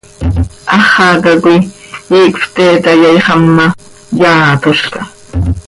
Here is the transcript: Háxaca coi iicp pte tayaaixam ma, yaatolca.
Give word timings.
Háxaca 0.69 1.33
coi 1.43 1.59
iicp 2.17 2.35
pte 2.53 2.65
tayaaixam 2.83 3.43
ma, 3.55 3.65
yaatolca. 4.21 5.01